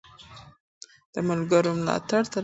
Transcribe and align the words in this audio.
د 1.13 1.15
ملګرو 1.27 1.71
ملاتړ 1.79 2.21
ترلاسه 2.23 2.31
کړئ. 2.31 2.39